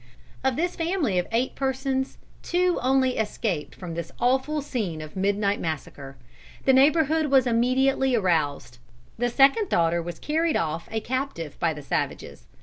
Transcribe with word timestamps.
Of 0.43 0.55
this 0.55 0.75
family 0.75 1.19
of 1.19 1.27
eight 1.31 1.53
persons 1.53 2.17
two 2.41 2.79
only 2.81 3.17
escaped 3.19 3.75
from 3.75 3.93
this 3.93 4.11
awful 4.19 4.59
scene 4.63 4.99
of 4.99 5.15
midnight 5.15 5.59
massacre. 5.59 6.17
The 6.65 6.73
neighborhood 6.73 7.27
was 7.27 7.45
immediately 7.45 8.15
aroused. 8.15 8.79
The 9.19 9.29
second 9.29 9.69
daughter 9.69 10.01
was 10.01 10.17
carried 10.17 10.57
off 10.57 10.87
a 10.91 11.01
captive 11.01 11.55
by 11.59 11.75
the 11.75 11.83
savages. 11.83 12.47